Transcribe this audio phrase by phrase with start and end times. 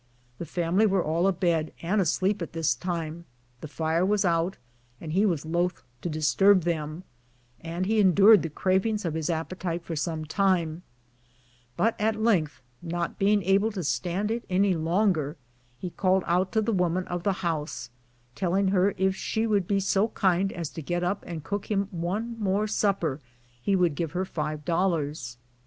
[0.39, 3.25] The family were all abed, and asleep at this time;
[3.59, 4.57] the fire was out,
[4.99, 7.03] and he was loth to disturb them,
[7.59, 10.81] and he endured the cravings of his appetite for some time;
[11.77, 15.37] but at length, not being able to stand it any longer,
[15.77, 17.91] he called out to the woman of the house,
[18.33, 21.87] telling her if she would be so kind as to get up and cook him
[21.91, 23.19] one more supper
[23.61, 25.37] he would give her five dollars.